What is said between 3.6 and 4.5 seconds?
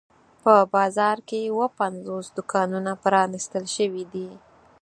شوي دي.